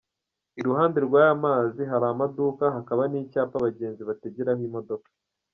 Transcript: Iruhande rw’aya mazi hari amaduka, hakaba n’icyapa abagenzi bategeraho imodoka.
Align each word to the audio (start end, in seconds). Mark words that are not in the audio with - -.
Iruhande 0.59 0.97
rw’aya 1.05 1.33
mazi 1.43 1.81
hari 1.91 2.05
amaduka, 2.13 2.63
hakaba 2.75 3.01
n’icyapa 3.11 3.55
abagenzi 3.57 4.01
bategeraho 4.09 4.61
imodoka. 4.69 5.09